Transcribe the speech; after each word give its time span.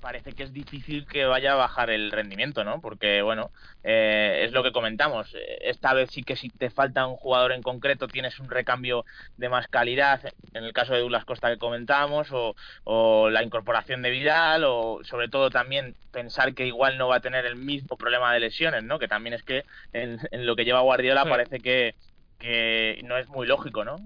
parece 0.00 0.32
que 0.32 0.42
es 0.42 0.52
difícil 0.52 1.06
que 1.06 1.24
vaya 1.24 1.52
a 1.52 1.56
bajar 1.56 1.90
el 1.90 2.10
rendimiento, 2.10 2.64
¿no? 2.64 2.80
Porque, 2.80 3.22
bueno, 3.22 3.50
eh, 3.84 4.42
es 4.44 4.52
lo 4.52 4.62
que 4.62 4.72
comentamos. 4.72 5.34
Esta 5.60 5.94
vez 5.94 6.10
sí 6.10 6.22
que 6.22 6.36
si 6.36 6.48
te 6.48 6.70
falta 6.70 7.06
un 7.06 7.16
jugador 7.16 7.52
en 7.52 7.62
concreto, 7.62 8.08
tienes 8.08 8.38
un 8.40 8.50
recambio 8.50 9.04
de 9.36 9.48
más 9.48 9.68
calidad, 9.68 10.20
en 10.54 10.64
el 10.64 10.72
caso 10.72 10.94
de 10.94 11.00
Douglas 11.00 11.24
Costa 11.24 11.50
que 11.50 11.58
comentábamos, 11.58 12.28
o, 12.32 13.30
la 13.30 13.42
incorporación 13.42 14.02
de 14.02 14.10
Vidal, 14.10 14.64
o 14.64 15.00
sobre 15.04 15.28
todo 15.28 15.50
también 15.50 15.94
pensar 16.12 16.54
que 16.54 16.66
igual 16.66 16.98
no 16.98 17.08
va 17.08 17.16
a 17.16 17.20
tener 17.20 17.46
el 17.46 17.56
mismo 17.56 17.96
problema 17.96 18.32
de 18.32 18.40
lesiones, 18.40 18.82
¿no? 18.82 18.98
Que 18.98 19.08
también 19.08 19.34
es 19.34 19.42
que 19.42 19.64
en, 19.92 20.18
lo 20.32 20.56
que 20.56 20.64
lleva 20.64 20.80
Guardiola 20.80 21.24
parece 21.24 21.60
que, 21.60 21.94
que 22.40 23.00
no 23.04 23.16
es 23.18 23.28
muy 23.28 23.46
lógico, 23.46 23.84
¿no? 23.84 23.96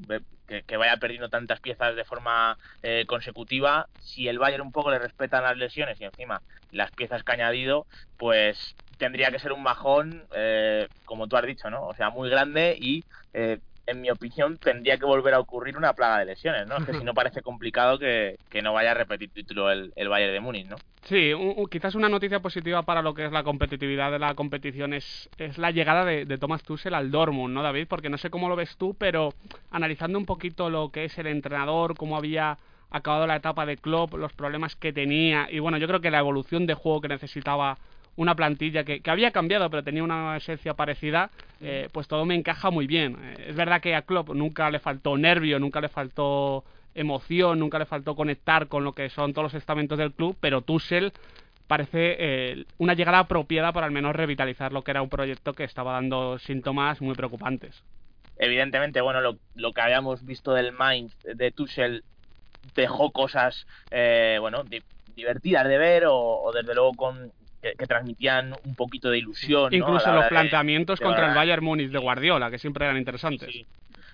Que, 0.46 0.76
vaya 0.76 0.98
perdiendo 0.98 1.30
tantas 1.30 1.60
piezas 1.60 1.96
de 1.96 2.04
forma 2.04 2.58
eh, 2.82 3.04
consecutiva. 3.06 3.88
Si 4.00 4.28
el 4.28 4.38
Bayern 4.38 4.62
un 4.62 4.72
poco 4.72 4.90
le 4.90 4.98
respetan 4.98 5.44
las 5.44 5.56
lesiones 5.56 5.98
y 6.00 6.04
encima 6.04 6.42
las 6.70 6.90
piezas 6.90 7.22
que 7.22 7.32
ha 7.32 7.34
añadido, 7.36 7.86
pues 8.18 8.76
tendría 8.98 9.30
que 9.30 9.38
ser 9.38 9.52
un 9.52 9.64
bajón, 9.64 10.24
eh, 10.34 10.88
como 11.06 11.28
tú 11.28 11.36
has 11.36 11.46
dicho, 11.46 11.70
¿no? 11.70 11.86
O 11.86 11.94
sea, 11.94 12.10
muy 12.10 12.28
grande 12.28 12.76
y, 12.78 13.04
eh, 13.32 13.60
en 13.86 14.00
mi 14.00 14.10
opinión, 14.10 14.56
tendría 14.58 14.96
que 14.96 15.04
volver 15.04 15.34
a 15.34 15.40
ocurrir 15.40 15.76
una 15.76 15.92
plaga 15.92 16.20
de 16.20 16.26
lesiones, 16.26 16.66
¿no? 16.66 16.76
Es 16.76 16.84
que 16.84 16.94
si 16.94 17.04
no 17.04 17.14
parece 17.14 17.42
complicado 17.42 17.98
que, 17.98 18.38
no 18.62 18.72
vaya 18.72 18.92
a 18.92 18.94
repetir 18.94 19.30
título 19.30 19.70
el, 19.70 19.92
el 19.96 20.08
Bayern 20.08 20.32
de 20.32 20.40
Múnich, 20.40 20.66
¿no? 20.66 20.76
Sí, 21.02 21.32
quizás 21.70 21.94
una 21.94 22.08
noticia 22.08 22.40
positiva 22.40 22.82
para 22.82 23.02
lo 23.02 23.12
que 23.12 23.26
es 23.26 23.32
la 23.32 23.42
competitividad 23.42 24.10
de 24.10 24.18
la 24.18 24.34
competición 24.34 24.94
es, 24.94 25.28
es 25.36 25.58
la 25.58 25.70
llegada 25.70 26.04
de, 26.04 26.24
de, 26.24 26.38
Thomas 26.38 26.62
Tuchel 26.62 26.94
al 26.94 27.10
Dortmund, 27.10 27.52
¿no, 27.52 27.62
David? 27.62 27.86
Porque 27.88 28.08
no 28.08 28.16
sé 28.16 28.30
cómo 28.30 28.48
lo 28.48 28.56
ves 28.56 28.76
tú, 28.78 28.94
pero 28.98 29.34
analizando 29.70 30.18
un 30.18 30.24
poquito 30.24 30.70
lo 30.70 30.90
que 30.90 31.04
es 31.04 31.18
el 31.18 31.26
entrenador, 31.26 31.94
cómo 31.96 32.16
había 32.16 32.58
acabado 32.90 33.26
la 33.26 33.36
etapa 33.36 33.66
de 33.66 33.76
Klopp, 33.76 34.14
los 34.14 34.32
problemas 34.32 34.76
que 34.76 34.92
tenía 34.92 35.48
y 35.50 35.58
bueno, 35.58 35.78
yo 35.78 35.88
creo 35.88 36.00
que 36.00 36.10
la 36.10 36.20
evolución 36.20 36.66
de 36.66 36.74
juego 36.74 37.00
que 37.00 37.08
necesitaba 37.08 37.76
una 38.16 38.34
plantilla 38.34 38.84
que, 38.84 39.00
que, 39.00 39.10
había 39.10 39.30
cambiado 39.30 39.68
pero 39.70 39.82
tenía 39.82 40.02
una 40.02 40.36
esencia 40.36 40.74
parecida, 40.74 41.30
eh, 41.60 41.88
pues 41.92 42.08
todo 42.08 42.24
me 42.24 42.34
encaja 42.34 42.70
muy 42.70 42.86
bien. 42.86 43.16
Eh, 43.20 43.46
es 43.48 43.56
verdad 43.56 43.80
que 43.80 43.94
a 43.94 44.02
Klopp 44.02 44.30
nunca 44.30 44.70
le 44.70 44.78
faltó 44.78 45.16
nervio, 45.16 45.58
nunca 45.58 45.80
le 45.80 45.88
faltó 45.88 46.64
emoción, 46.94 47.58
nunca 47.58 47.78
le 47.78 47.86
faltó 47.86 48.14
conectar 48.14 48.68
con 48.68 48.84
lo 48.84 48.92
que 48.92 49.08
son 49.10 49.32
todos 49.32 49.52
los 49.52 49.54
estamentos 49.54 49.98
del 49.98 50.12
club, 50.12 50.36
pero 50.40 50.62
Tuchel 50.62 51.12
parece 51.66 52.16
eh, 52.18 52.64
una 52.78 52.94
llegada 52.94 53.20
apropiada 53.20 53.72
para 53.72 53.86
al 53.86 53.92
menos 53.92 54.14
revitalizar 54.14 54.72
lo 54.72 54.84
que 54.84 54.90
era 54.92 55.02
un 55.02 55.08
proyecto 55.08 55.54
que 55.54 55.64
estaba 55.64 55.92
dando 55.94 56.38
síntomas 56.38 57.00
muy 57.00 57.14
preocupantes. 57.14 57.82
Evidentemente, 58.36 59.00
bueno, 59.00 59.20
lo, 59.20 59.38
lo 59.54 59.72
que 59.72 59.80
habíamos 59.80 60.24
visto 60.24 60.52
del 60.52 60.72
Mind 60.72 61.12
de 61.22 61.50
Tuchel 61.52 62.04
dejó 62.74 63.12
cosas, 63.12 63.66
bueno, 64.40 64.64
divertidas 65.14 65.68
de 65.68 65.78
ver 65.78 66.06
o, 66.06 66.16
o 66.16 66.52
desde 66.52 66.74
luego 66.74 66.92
con, 66.94 67.32
que, 67.76 67.86
transmitían 67.86 68.54
un 68.64 68.74
poquito 68.74 69.10
de 69.10 69.18
ilusión. 69.18 69.72
Incluso 69.72 70.12
los 70.12 70.26
planteamientos 70.26 71.00
contra 71.00 71.28
el 71.28 71.34
Bayern 71.34 71.64
Múnich 71.64 71.90
de 71.90 71.98
Guardiola, 71.98 72.50
que 72.50 72.58
siempre 72.58 72.84
eran 72.84 72.98
interesantes. 72.98 73.50
Sí. 73.50 73.66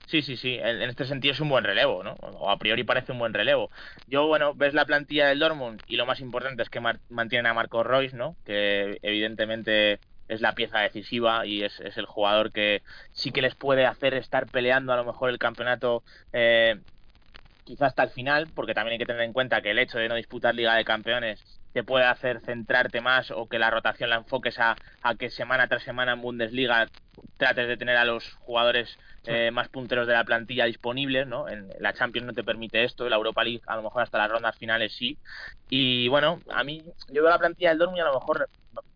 Sí, 0.06 0.22
sí, 0.22 0.58
En, 0.60 0.82
este 0.82 1.04
sentido 1.04 1.32
es 1.32 1.38
un 1.40 1.48
buen 1.48 1.62
relevo, 1.62 2.02
¿no? 2.02 2.14
O 2.14 2.50
a 2.50 2.56
priori 2.56 2.82
parece 2.82 3.12
un 3.12 3.20
buen 3.20 3.32
relevo. 3.32 3.70
Yo, 4.08 4.26
bueno, 4.26 4.54
ves 4.54 4.74
la 4.74 4.84
plantilla 4.84 5.28
del 5.28 5.38
Dortmund 5.38 5.80
y 5.86 5.94
lo 5.94 6.04
más 6.04 6.18
importante 6.18 6.64
es 6.64 6.68
que 6.68 6.80
mantienen 6.80 7.46
a 7.46 7.54
Marco 7.54 7.84
Royce, 7.84 8.16
¿no? 8.16 8.34
Que 8.44 8.98
evidentemente 9.02 10.00
es 10.26 10.40
la 10.40 10.56
pieza 10.56 10.80
decisiva 10.80 11.46
y 11.46 11.62
es, 11.62 11.78
el 11.80 12.06
jugador 12.06 12.50
que 12.50 12.82
sí 13.12 13.30
que 13.30 13.40
les 13.40 13.54
puede 13.54 13.86
hacer 13.86 14.14
estar 14.14 14.46
peleando 14.46 14.92
a 14.92 14.96
lo 14.96 15.04
mejor 15.04 15.30
el 15.30 15.38
campeonato 15.38 16.02
eh, 16.32 16.80
quizás 17.64 17.88
hasta 17.88 18.02
el 18.02 18.10
final, 18.10 18.48
porque 18.52 18.74
también 18.74 18.94
hay 18.94 18.98
que 18.98 19.06
tener 19.06 19.22
en 19.22 19.32
cuenta 19.32 19.62
que 19.62 19.70
el 19.70 19.78
hecho 19.78 19.98
de 19.98 20.08
no 20.08 20.16
disputar 20.16 20.56
Liga 20.56 20.74
de 20.74 20.84
Campeones 20.84 21.59
te 21.72 21.84
puede 21.84 22.04
hacer 22.04 22.40
centrarte 22.40 23.00
más 23.00 23.30
o 23.30 23.48
que 23.48 23.58
la 23.58 23.70
rotación 23.70 24.10
la 24.10 24.16
enfoques 24.16 24.58
a, 24.58 24.76
a 25.02 25.14
que 25.14 25.30
semana 25.30 25.68
tras 25.68 25.82
semana 25.82 26.12
en 26.12 26.20
Bundesliga 26.22 26.88
trates 27.36 27.68
de 27.68 27.76
tener 27.76 27.96
a 27.96 28.04
los 28.04 28.34
jugadores 28.40 28.98
eh, 29.26 29.50
más 29.50 29.68
punteros 29.68 30.06
de 30.06 30.14
la 30.14 30.24
plantilla 30.24 30.64
disponibles, 30.64 31.26
¿no? 31.26 31.48
En 31.48 31.68
la 31.78 31.92
Champions 31.92 32.26
no 32.26 32.32
te 32.32 32.44
permite 32.44 32.84
esto, 32.84 33.08
la 33.08 33.16
Europa 33.16 33.44
League 33.44 33.62
a 33.66 33.76
lo 33.76 33.82
mejor 33.82 34.02
hasta 34.02 34.18
las 34.18 34.30
rondas 34.30 34.56
finales 34.56 34.94
sí. 34.96 35.18
Y 35.68 36.08
bueno, 36.08 36.40
a 36.50 36.64
mí 36.64 36.82
yo 37.08 37.22
veo 37.22 37.30
la 37.30 37.38
plantilla 37.38 37.70
del 37.70 37.78
Dortmund 37.78 37.98
y 37.98 38.00
a 38.00 38.06
lo 38.06 38.14
mejor 38.14 38.48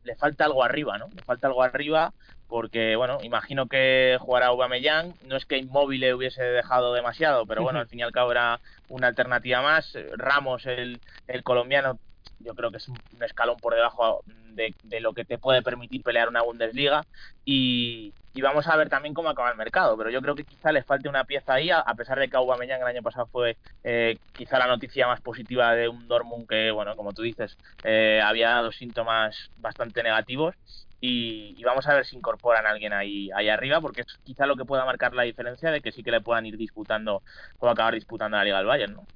le 0.04 0.16
falta 0.16 0.44
algo 0.44 0.64
arriba, 0.64 0.98
¿no? 0.98 1.08
Le 1.14 1.22
falta 1.22 1.46
algo 1.46 1.62
arriba 1.62 2.12
porque 2.48 2.94
bueno, 2.96 3.18
imagino 3.22 3.66
que 3.66 4.16
jugará 4.20 4.46
Aubameyang, 4.46 5.14
no 5.26 5.36
es 5.36 5.44
que 5.44 5.58
Inmóvil 5.58 6.12
hubiese 6.14 6.42
dejado 6.42 6.94
demasiado, 6.94 7.46
pero 7.46 7.62
bueno, 7.62 7.80
al 7.80 7.88
fin 7.88 8.00
y 8.00 8.02
al 8.02 8.12
cabo 8.12 8.32
era 8.32 8.60
una 8.88 9.08
alternativa 9.08 9.60
más. 9.62 9.96
Ramos, 10.16 10.66
el, 10.66 11.00
el 11.26 11.42
colombiano, 11.42 11.98
yo 12.44 12.54
creo 12.54 12.70
que 12.70 12.76
es 12.76 12.88
un 12.88 12.98
escalón 13.22 13.56
por 13.56 13.74
debajo 13.74 14.22
de, 14.54 15.00
lo 15.00 15.12
que 15.12 15.24
te 15.24 15.38
puede 15.38 15.62
permitir 15.62 16.02
pelear 16.02 16.28
una 16.28 16.42
Bundesliga 16.42 17.04
y, 17.44 18.12
vamos 18.40 18.66
a 18.66 18.76
ver 18.76 18.88
también 18.88 19.14
cómo 19.14 19.30
acaba 19.30 19.50
el 19.50 19.56
mercado, 19.56 19.96
pero 19.96 20.10
yo 20.10 20.20
creo 20.20 20.34
que 20.34 20.44
quizá 20.44 20.70
le 20.70 20.82
falte 20.82 21.08
una 21.08 21.24
pieza 21.24 21.54
ahí, 21.54 21.70
a, 21.70 21.82
pesar 21.96 22.18
de 22.18 22.28
que 22.28 22.36
Aubameyang 22.36 22.80
el 22.80 22.86
año 22.86 23.02
pasado 23.02 23.26
fue 23.26 23.56
eh, 23.82 24.18
quizá 24.32 24.58
la 24.58 24.66
noticia 24.66 25.06
más 25.06 25.20
positiva 25.20 25.74
de 25.74 25.88
un 25.88 26.06
Dortmund 26.08 26.46
que, 26.46 26.70
bueno, 26.70 26.94
como 26.96 27.12
tú 27.12 27.22
dices, 27.22 27.56
eh, 27.84 28.20
había 28.22 28.50
dado 28.50 28.72
síntomas 28.72 29.50
bastante 29.58 30.02
negativos 30.02 30.54
y, 31.00 31.62
vamos 31.64 31.86
a 31.86 31.94
ver 31.94 32.06
si 32.06 32.16
incorporan 32.16 32.66
a 32.66 32.70
alguien 32.70 32.92
ahí, 32.92 33.30
ahí 33.34 33.48
arriba, 33.48 33.80
porque 33.80 34.02
es 34.02 34.18
quizá 34.24 34.46
lo 34.46 34.56
que 34.56 34.64
pueda 34.64 34.84
marcar 34.84 35.14
la 35.14 35.22
diferencia 35.22 35.70
de 35.70 35.80
que 35.80 35.92
sí 35.92 36.02
que 36.02 36.10
le 36.10 36.20
puedan 36.20 36.46
ir 36.46 36.56
disputando 36.56 37.22
o 37.58 37.68
acabar 37.68 37.94
disputando 37.94 38.36
la 38.36 38.44
Liga 38.44 38.58
del 38.58 38.66
Bayern, 38.66 38.94
¿no? 38.94 39.06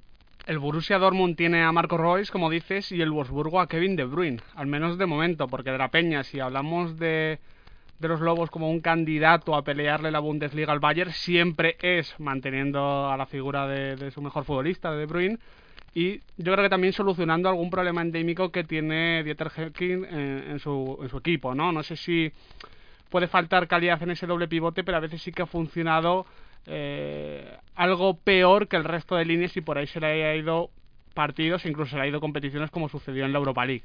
El 0.49 0.59
Borussia 0.61 0.99
Dortmund 0.99 1.37
tiene 1.37 1.63
a 1.63 1.71
Marco 1.73 1.99
Royce, 1.99 2.33
como 2.33 2.49
dices, 2.49 2.91
y 2.91 3.03
el 3.03 3.11
Wolfsburgo 3.11 3.61
a 3.61 3.67
Kevin 3.67 3.97
De 3.97 4.05
Bruyne, 4.05 4.41
al 4.55 4.67
menos 4.67 4.97
de 4.97 5.05
momento, 5.05 5.47
porque 5.47 5.71
de 5.71 5.77
la 5.77 5.91
Peña, 5.91 6.25
si 6.25 6.41
hablamos 6.41 6.99
de, 6.99 7.39
de 7.99 8.09
los 8.09 8.23
Lobos 8.23 8.51
como 8.51 8.71
un 8.71 8.81
candidato 8.81 9.55
a 9.55 9.63
pelearle 9.63 10.11
la 10.11 10.21
Bundesliga 10.21 10.73
al 10.73 10.81
Bayern, 10.81 11.13
siempre 11.13 11.77
es 11.83 12.19
manteniendo 12.19 13.11
a 13.11 13.19
la 13.19 13.27
figura 13.27 13.69
de, 13.69 14.11
su 14.11 14.23
mejor 14.23 14.47
futbolista, 14.47 14.91
de 14.91 15.05
Bruyne, 15.05 15.39
y 15.95 16.21
yo 16.39 16.55
creo 16.55 16.63
que 16.63 16.71
también 16.71 16.95
solucionando 16.95 17.51
algún 17.51 17.69
problema 17.69 18.01
endémico 18.01 18.51
que 18.51 18.65
tiene 18.65 19.23
Dieter 19.25 19.51
Hecking 19.51 20.07
en, 20.07 20.59
su, 20.61 20.99
en 21.03 21.11
su 21.11 21.19
equipo, 21.19 21.55
¿no? 21.55 21.73
No 21.73 21.83
sé 21.83 21.95
si 21.95 22.33
puede 23.11 23.29
faltar 23.29 23.69
calidad 23.69 24.03
en 24.03 24.13
ese 24.13 24.27
doble 24.27 24.49
pivote, 24.49 24.83
pero 24.83 24.97
a 24.97 25.01
veces 25.01 25.21
sí 25.21 25.31
que 25.31 25.43
ha 25.43 25.47
funcionado 25.47 26.25
eh, 26.67 27.57
algo 27.75 28.19
peor 28.19 28.69
que 28.69 28.77
el 28.77 28.85
resto 28.85 29.17
de 29.17 29.25
líneas 29.25 29.57
y 29.57 29.61
por 29.61 29.79
ahí 29.79 29.87
se 29.87 30.01
le 30.01 30.07
haya 30.07 30.35
ido 30.35 30.71
partidos, 31.15 31.65
incluso 31.67 31.91
se 31.91 31.97
le 31.97 32.03
ha 32.03 32.07
ido 32.07 32.21
competiciones 32.21 32.71
como 32.71 32.89
sucedió 32.89 33.25
en 33.25 33.33
la 33.33 33.39
Europa 33.39 33.67
League. 33.67 33.85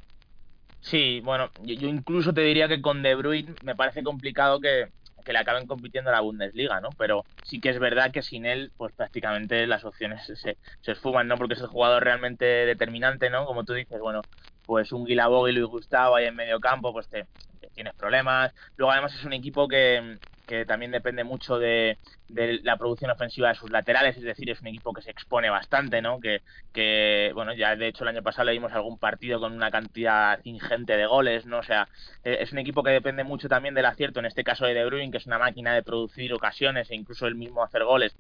Sí, 0.81 1.21
bueno, 1.21 1.49
yo, 1.63 1.87
incluso 1.87 2.33
te 2.33 2.41
diría 2.41 2.67
que 2.67 2.81
con 2.81 3.01
De 3.01 3.15
Bruyne 3.15 3.55
me 3.61 3.75
parece 3.75 4.03
complicado 4.03 4.59
que, 4.59 4.89
que 5.23 5.33
le 5.33 5.39
acaben 5.39 5.65
compitiendo 5.65 6.09
en 6.09 6.15
la 6.15 6.21
Bundesliga, 6.21 6.81
¿no? 6.81 6.89
Pero 6.97 7.25
sí 7.41 7.61
que 7.61 7.69
es 7.69 7.79
verdad 7.79 8.11
que 8.11 8.21
sin 8.21 8.45
él, 8.45 8.71
pues 8.75 8.93
prácticamente 8.93 9.65
las 9.65 9.85
opciones 9.85 10.25
se, 10.25 10.57
se 10.81 10.91
esfuman, 10.91 11.27
¿no? 11.27 11.37
Porque 11.37 11.53
es 11.53 11.61
el 11.61 11.67
jugador 11.67 12.03
realmente 12.03 12.45
determinante, 12.45 13.29
¿no? 13.29 13.45
Como 13.45 13.63
tú 13.63 13.73
dices, 13.73 13.99
bueno, 13.99 14.21
pues 14.65 14.91
un 14.91 15.05
Guilabog 15.05 15.47
y 15.49 15.53
Luis 15.53 15.67
Gustavo 15.67 16.15
ahí 16.15 16.25
en 16.25 16.35
medio 16.35 16.59
campo, 16.59 16.91
pues 16.91 17.07
te, 17.07 17.27
tienes 17.73 17.93
problemas. 17.95 18.53
Luego 18.75 18.91
además 18.91 19.13
es 19.15 19.23
un 19.23 19.33
equipo 19.33 19.67
que, 19.67 20.19
que 20.53 20.65
también 20.65 20.91
depende 20.91 21.23
mucho 21.23 21.57
de, 21.57 21.97
la 22.29 22.77
producción 22.77 23.09
ofensiva 23.09 23.49
de 23.49 23.55
sus 23.55 23.71
laterales, 23.71 24.17
es 24.17 24.23
decir, 24.23 24.49
es 24.51 24.61
un 24.61 24.67
equipo 24.67 24.93
que 24.93 25.01
se 25.01 25.09
expone 25.09 25.49
bastante, 25.49 26.01
¿no? 26.01 26.19
Que, 26.19 26.41
que, 26.71 27.31
bueno, 27.33 27.53
ya 27.53 27.75
de 27.75 27.87
hecho 27.87 28.03
el 28.03 28.09
año 28.09 28.21
pasado 28.21 28.45
le 28.45 28.51
dimos 28.51 28.71
algún 28.71 28.99
partido 28.99 29.39
con 29.39 29.53
una 29.53 29.71
cantidad 29.71 30.39
ingente 30.43 30.95
de 30.95 31.07
goles, 31.07 31.47
¿no? 31.47 31.57
O 31.59 31.63
sea, 31.63 31.87
e, 32.23 32.37
es 32.41 32.51
un 32.51 32.59
equipo 32.59 32.83
que 32.83 32.91
depende 32.91 33.23
mucho 33.23 33.49
también 33.49 33.73
del 33.73 33.85
acierto, 33.85 34.19
en 34.19 34.27
este 34.27 34.43
caso 34.43 34.65
de 34.65 34.75
De 34.75 34.85
Bruyne, 34.85 35.11
que 35.11 35.17
es 35.17 35.25
una 35.25 35.39
máquina 35.39 35.73
de 35.73 35.81
producir 35.81 36.31
ocasiones 36.33 36.91
e 36.91 36.95
incluso 36.95 37.25
el 37.25 37.35
mismo 37.35 37.63
hacer 37.63 37.83
goles, 37.83 38.15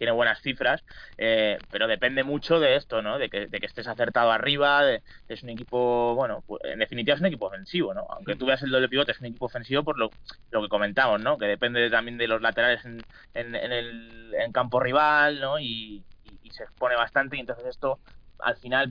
tiene 0.00 0.12
buenas 0.12 0.40
cifras, 0.40 0.82
eh, 1.18 1.58
pero 1.70 1.86
depende 1.86 2.24
mucho 2.24 2.58
de 2.58 2.76
esto, 2.76 3.02
¿no? 3.02 3.18
De 3.18 3.28
que, 3.28 3.48
de 3.48 3.60
que 3.60 3.66
estés 3.66 3.86
acertado 3.86 4.32
arriba, 4.32 4.80
es 5.28 5.42
un 5.42 5.50
equipo, 5.50 6.14
bueno, 6.14 6.42
pues, 6.46 6.62
en 6.64 6.78
definitiva 6.78 7.16
es 7.16 7.20
un 7.20 7.26
equipo 7.26 7.48
ofensivo, 7.48 7.92
¿no? 7.92 8.06
Aunque 8.08 8.34
tú 8.34 8.46
veas 8.46 8.62
el 8.62 8.70
doble 8.70 8.88
pivote, 8.88 9.12
es 9.12 9.20
un 9.20 9.26
equipo 9.26 9.44
ofensivo 9.44 9.84
por 9.84 9.98
lo, 9.98 10.08
lo 10.52 10.62
que 10.62 10.70
comentamos, 10.70 11.20
¿no? 11.20 11.36
Que 11.36 11.44
depende 11.44 11.90
también 11.90 12.16
de 12.16 12.28
los 12.28 12.40
laterales 12.40 12.82
en, 12.86 13.04
en, 13.34 13.54
el 13.54 14.32
en 14.40 14.52
campo 14.52 14.80
rival, 14.80 15.38
¿no? 15.38 15.60
Y, 15.60 16.02
se 16.50 16.64
expone 16.64 16.96
bastante 16.96 17.36
y 17.36 17.40
entonces 17.40 17.64
esto 17.66 18.00
al 18.40 18.56
final 18.56 18.90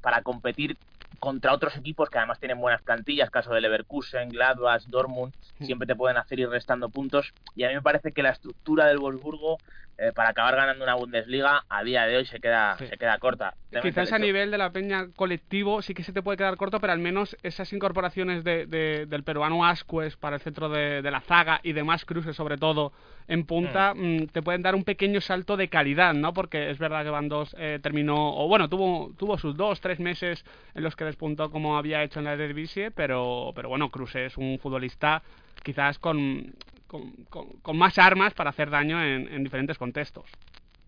para 0.00 0.22
competir 0.22 0.76
contra 1.18 1.52
otros 1.52 1.76
equipos 1.76 2.08
que 2.08 2.18
además 2.18 2.38
tienen 2.38 2.60
buenas 2.60 2.82
plantillas, 2.82 3.30
caso 3.30 3.52
de 3.52 3.60
Leverkusen, 3.60 4.28
Gladbach, 4.28 4.84
Dortmund, 4.86 5.34
siempre 5.60 5.88
te 5.88 5.96
pueden 5.96 6.16
hacer 6.16 6.38
ir 6.38 6.48
restando 6.48 6.88
puntos. 6.88 7.34
Y 7.56 7.64
a 7.64 7.68
mí 7.68 7.74
me 7.74 7.82
parece 7.82 8.12
que 8.12 8.22
la 8.22 8.30
estructura 8.30 8.86
del 8.86 8.98
Wolfsburgo 8.98 9.58
eh, 10.02 10.12
para 10.14 10.30
acabar 10.30 10.56
ganando 10.56 10.82
una 10.82 10.94
Bundesliga 10.94 11.62
a 11.68 11.84
día 11.84 12.06
de 12.06 12.16
hoy 12.16 12.24
se 12.24 12.40
queda, 12.40 12.74
se 12.78 12.96
queda 12.96 13.18
corta. 13.18 13.52
Quizás 13.82 14.10
a 14.14 14.18
nivel 14.18 14.50
de 14.50 14.56
la 14.56 14.70
peña 14.70 15.08
colectivo 15.14 15.82
sí 15.82 15.92
que 15.92 16.02
se 16.02 16.14
te 16.14 16.22
puede 16.22 16.38
quedar 16.38 16.56
corto, 16.56 16.80
pero 16.80 16.94
al 16.94 17.00
menos 17.00 17.36
esas 17.42 17.70
incorporaciones 17.74 18.42
de, 18.42 18.64
del 18.66 19.24
peruano 19.24 19.66
Ascues 19.66 20.16
para 20.16 20.36
el 20.36 20.42
centro 20.42 20.70
de, 20.70 21.02
la 21.02 21.20
zaga 21.20 21.60
y 21.62 21.74
demás 21.74 22.06
cruces 22.06 22.34
sobre 22.34 22.56
todo 22.56 22.94
en 23.28 23.44
punta 23.44 23.92
mm. 23.94 24.00
Mm, 24.00 24.26
te 24.28 24.40
pueden 24.40 24.62
dar 24.62 24.74
un 24.74 24.84
pequeño 24.84 25.20
salto 25.20 25.58
de 25.58 25.68
calidad, 25.68 26.14
¿no? 26.14 26.32
Porque 26.32 26.70
es 26.70 26.78
verdad 26.78 27.04
que 27.04 27.10
Van 27.10 27.28
Dos 27.28 27.54
eh, 27.58 27.78
terminó, 27.82 28.16
o 28.42 28.48
bueno, 28.48 28.70
tuvo, 28.70 29.12
tuvo 29.18 29.36
sus 29.36 29.54
dos, 29.54 29.82
tres 29.82 30.00
meses 30.00 30.46
en 30.74 30.82
los 30.82 30.96
que 30.96 31.04
despuntó 31.04 31.50
como 31.50 31.76
había 31.76 32.02
hecho 32.02 32.20
en 32.20 32.24
la 32.24 32.32
Eredivisie, 32.32 32.90
pero, 32.90 33.52
pero 33.54 33.68
bueno, 33.68 33.90
Cruz 33.90 34.14
es 34.16 34.38
un 34.38 34.58
futbolista 34.58 35.22
quizás 35.62 35.98
con, 35.98 36.54
con, 36.90 37.76
más 37.76 37.98
armas 37.98 38.34
para 38.34 38.50
hacer 38.50 38.70
daño 38.70 39.02
en, 39.02 39.44
diferentes 39.44 39.78
contextos. 39.78 40.24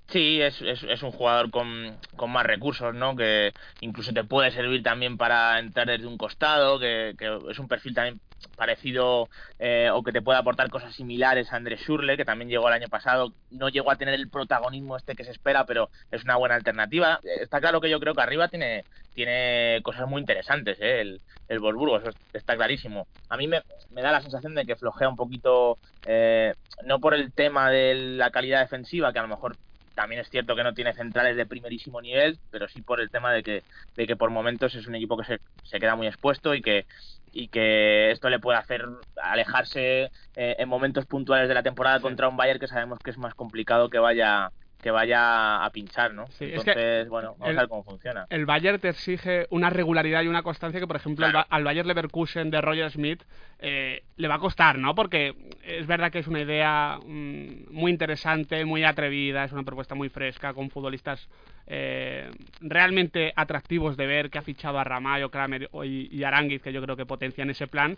Sí, 0.08 0.42
es, 0.42 0.60
es, 0.60 1.02
un 1.02 1.10
jugador 1.10 1.50
con, 1.50 1.96
con, 2.16 2.30
más 2.30 2.44
recursos, 2.44 2.94
¿no? 2.94 3.16
Que 3.16 3.52
incluso 3.80 4.12
te 4.12 4.24
puede 4.24 4.50
servir 4.50 4.82
también 4.82 5.16
para 5.16 5.58
entrar 5.58 5.86
desde 5.86 6.06
un 6.06 6.18
costado, 6.18 6.78
que, 6.78 7.14
que 7.16 7.38
es 7.50 7.58
un 7.58 7.66
perfil 7.66 7.94
también 7.94 8.20
parecido 8.56 9.28
eh, 9.58 9.88
o 9.92 10.02
que 10.02 10.12
te 10.12 10.22
puede 10.22 10.38
aportar 10.38 10.68
cosas 10.70 10.94
similares 10.94 11.52
a 11.52 11.56
Andrés 11.56 11.80
Schurle, 11.80 12.16
que 12.16 12.24
también 12.24 12.50
llegó 12.50 12.68
el 12.68 12.74
año 12.74 12.88
pasado. 12.88 13.32
No 13.50 13.68
llegó 13.68 13.90
a 13.90 13.96
tener 13.96 14.14
el 14.14 14.28
protagonismo 14.28 14.96
este 14.96 15.14
que 15.14 15.24
se 15.24 15.30
espera, 15.30 15.64
pero 15.64 15.88
es 16.10 16.24
una 16.24 16.36
buena 16.36 16.56
alternativa. 16.56 17.20
Está 17.40 17.60
claro 17.60 17.80
que 17.80 17.90
yo 17.90 18.00
creo 18.00 18.14
que 18.14 18.22
arriba 18.22 18.48
tiene, 18.48 18.84
tiene 19.14 19.80
cosas 19.82 20.08
muy 20.08 20.20
interesantes, 20.20 20.78
¿eh? 20.80 21.00
el, 21.00 21.20
el 21.48 21.60
Wolfsburgo, 21.60 21.98
eso 21.98 22.10
está 22.32 22.56
clarísimo. 22.56 23.06
A 23.28 23.36
mí 23.36 23.48
me, 23.48 23.62
me, 23.90 24.02
da 24.02 24.12
la 24.12 24.22
sensación 24.22 24.54
de 24.54 24.64
que 24.64 24.76
flojea 24.76 25.08
un 25.08 25.16
poquito, 25.16 25.78
eh, 26.06 26.54
no 26.84 27.00
por 27.00 27.14
el 27.14 27.32
tema 27.32 27.70
de 27.70 27.94
la 27.94 28.30
calidad 28.30 28.60
defensiva, 28.60 29.12
que 29.12 29.18
a 29.18 29.22
lo 29.22 29.28
mejor 29.28 29.56
también 29.94 30.20
es 30.20 30.30
cierto 30.30 30.56
que 30.56 30.64
no 30.64 30.74
tiene 30.74 30.94
centrales 30.94 31.36
de 31.36 31.46
primerísimo 31.46 32.00
nivel, 32.00 32.38
pero 32.50 32.68
sí 32.68 32.82
por 32.82 33.00
el 33.00 33.10
tema 33.10 33.32
de 33.32 33.42
que, 33.42 33.62
de 33.96 34.06
que 34.06 34.16
por 34.16 34.30
momentos 34.30 34.74
es 34.74 34.86
un 34.86 34.94
equipo 34.94 35.16
que 35.16 35.24
se, 35.24 35.40
se 35.64 35.78
queda 35.78 35.96
muy 35.96 36.06
expuesto 36.06 36.54
y 36.54 36.62
que, 36.62 36.86
y 37.32 37.48
que 37.48 38.10
esto 38.10 38.28
le 38.28 38.38
puede 38.38 38.58
hacer 38.58 38.84
alejarse 39.16 40.10
eh, 40.36 40.56
en 40.58 40.68
momentos 40.68 41.06
puntuales 41.06 41.48
de 41.48 41.54
la 41.54 41.62
temporada 41.62 42.00
contra 42.00 42.28
un 42.28 42.36
Bayern 42.36 42.60
que 42.60 42.68
sabemos 42.68 42.98
que 43.00 43.10
es 43.10 43.18
más 43.18 43.34
complicado 43.34 43.90
que 43.90 43.98
vaya 43.98 44.52
que 44.82 44.90
vaya 44.90 45.64
a 45.64 45.70
pinchar, 45.70 46.12
¿no? 46.12 46.26
Entonces, 46.40 47.08
bueno, 47.08 47.36
vamos 47.38 47.56
a 47.56 47.60
ver 47.60 47.68
cómo 47.68 47.84
funciona. 47.84 48.26
El 48.28 48.46
Bayern 48.46 48.80
te 48.80 48.88
exige 48.88 49.46
una 49.50 49.70
regularidad 49.70 50.22
y 50.22 50.26
una 50.26 50.42
constancia 50.42 50.80
que, 50.80 50.88
por 50.88 50.96
ejemplo, 50.96 51.24
al 51.48 51.64
Bayern 51.64 51.86
Leverkusen 51.86 52.50
de 52.50 52.60
Roger 52.60 52.90
Smith 52.90 53.22
eh, 53.60 54.02
le 54.16 54.28
va 54.28 54.34
a 54.34 54.38
costar, 54.40 54.78
¿no? 54.78 54.92
Porque 54.96 55.36
es 55.62 55.86
verdad 55.86 56.10
que 56.10 56.18
es 56.18 56.26
una 56.26 56.40
idea 56.40 56.98
mm, 57.06 57.70
muy 57.70 57.92
interesante, 57.92 58.64
muy 58.64 58.82
atrevida, 58.82 59.44
es 59.44 59.52
una 59.52 59.62
propuesta 59.62 59.94
muy 59.94 60.08
fresca, 60.08 60.52
con 60.52 60.68
futbolistas 60.68 61.28
eh, 61.68 62.28
realmente 62.60 63.32
atractivos 63.36 63.96
de 63.96 64.06
ver, 64.06 64.30
que 64.30 64.38
ha 64.38 64.42
fichado 64.42 64.80
a 64.80 64.84
Ramallo, 64.84 65.30
Kramer 65.30 65.70
y, 65.84 66.08
y 66.10 66.24
Aranguiz, 66.24 66.60
que 66.60 66.72
yo 66.72 66.82
creo 66.82 66.96
que 66.96 67.06
potencian 67.06 67.50
ese 67.50 67.68
plan 67.68 67.96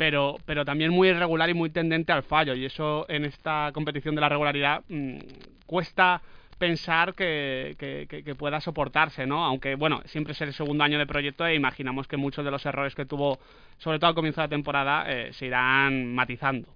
pero, 0.00 0.38
pero 0.46 0.64
también 0.64 0.92
muy 0.92 1.08
irregular 1.08 1.50
y 1.50 1.52
muy 1.52 1.68
tendente 1.68 2.10
al 2.10 2.22
fallo. 2.22 2.54
Y 2.54 2.64
eso 2.64 3.04
en 3.10 3.26
esta 3.26 3.70
competición 3.74 4.14
de 4.14 4.22
la 4.22 4.30
regularidad 4.30 4.80
mm, 4.88 5.18
cuesta 5.66 6.22
pensar 6.56 7.12
que, 7.12 7.76
que, 7.78 8.34
pueda 8.34 8.62
soportarse, 8.62 9.26
¿no? 9.26 9.44
Aunque, 9.44 9.74
bueno, 9.74 10.00
siempre 10.06 10.32
es 10.32 10.40
el 10.40 10.54
segundo 10.54 10.84
año 10.84 10.98
de 10.98 11.04
proyecto 11.04 11.44
e 11.44 11.54
imaginamos 11.54 12.08
que 12.08 12.16
muchos 12.16 12.46
de 12.46 12.50
los 12.50 12.64
errores 12.64 12.94
que 12.94 13.04
tuvo, 13.04 13.40
sobre 13.76 13.98
todo 13.98 14.08
al 14.08 14.14
comienzo 14.14 14.40
de 14.40 14.46
la 14.46 14.48
temporada, 14.48 15.04
eh, 15.06 15.34
se 15.34 15.44
irán 15.44 16.14
matizando. 16.14 16.68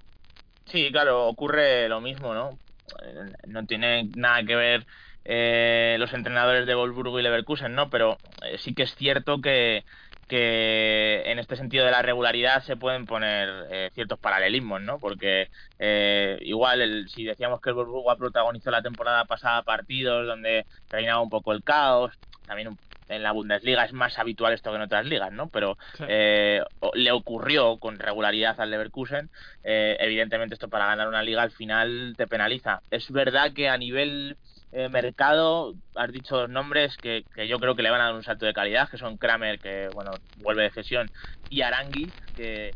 Sí, 0.67 0.91
claro, 0.93 1.27
ocurre 1.27 1.89
lo 1.89 2.03
mismo, 2.03 2.35
¿no? 2.35 2.59
Eh, 3.03 3.33
no 3.47 3.65
tiene 3.65 4.11
nada 4.17 4.43
que 4.45 4.55
ver 4.55 4.87
eh, 5.25 5.97
los 5.99 6.13
entrenadores 6.13 6.67
de 6.67 6.75
Wolfsburgo 6.75 7.19
y 7.21 7.23
Leverkusen, 7.23 7.75
¿no? 7.75 7.89
Pero 7.89 8.19
sí 8.59 8.75
que 8.75 8.83
es 8.83 8.95
cierto 8.97 9.41
que 9.41 9.83
que 10.27 11.23
en 11.27 11.39
este 11.39 11.57
sentido 11.57 11.85
de 11.85 11.91
la 11.91 12.03
regularidad 12.03 12.63
se 12.63 12.77
pueden 12.77 13.07
poner 13.07 13.49
eh, 13.71 13.91
ciertos 13.95 14.19
paralelismos, 14.19 14.81
¿no? 14.81 14.99
Porque 14.99 15.49
eh, 15.79 16.39
igual 16.43 16.81
el, 16.81 17.09
si 17.09 17.25
decíamos 17.25 17.61
que 17.61 17.71
el 17.71 17.77
Wolfsburgo 17.77 18.17
protagonizó 18.17 18.71
la 18.71 18.83
temporada 18.83 19.25
pasada 19.25 19.63
partidos 19.63 20.27
donde 20.27 20.67
reinaba 20.91 21.21
un 21.21 21.31
poco 21.31 21.53
el 21.53 21.63
caos, 21.63 22.13
también 22.47 22.77
en 23.09 23.23
la 23.23 23.33
Bundesliga 23.33 23.85
es 23.85 23.93
más 23.93 24.19
habitual 24.19 24.55
esto 24.55 24.71
que 24.71 24.77
en 24.77 24.83
otras 24.83 25.05
ligas, 25.05 25.31
¿no? 25.31 25.49
Pero 25.49 25.77
eh, 26.09 26.63
le 26.95 27.13
ocurrió 27.13 27.77
con 27.77 27.99
regularidad 27.99 28.59
al 28.61 28.71
Leverkusen. 28.71 29.29
evidentemente 29.63 30.55
esto 30.55 30.69
para 30.69 30.87
ganar 30.87 31.09
una 31.09 31.23
liga 31.23 31.43
al 31.43 31.51
final 31.51 32.15
te 32.17 32.27
penaliza. 32.27 32.81
Es 32.91 33.11
verdad 33.11 33.53
que 33.53 33.69
a 33.69 33.77
nivel 33.77 34.39
eh, 34.75 34.89
mercado, 34.89 35.75
has 35.95 36.11
dicho 36.13 36.37
dos 36.37 36.51
nombres 36.51 36.99
que, 36.99 37.25
que, 37.33 37.47
yo 37.47 37.61
creo 37.61 37.77
que 37.77 37.83
le 37.83 37.91
van 37.91 38.01
a 38.01 38.07
dar 38.07 38.15
un 38.15 38.25
salto 38.25 38.45
de 38.45 38.53
calidad, 38.53 38.89
que 38.91 38.99
son 38.99 39.17
Kramer, 39.19 39.61
que 39.61 39.89
bueno, 39.91 40.11
vuelve 40.35 40.65
de 40.65 40.73
cesión, 40.73 41.11
y 41.49 41.63
Arangui, 41.63 42.13
que, 42.35 42.75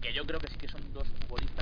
que 0.00 0.14
yo 0.14 0.24
creo 0.24 0.40
que 0.40 0.48
sí 0.48 0.58
que 0.58 0.68
son 0.68 0.90
dos 0.90 1.06
futbolistas 1.10 1.53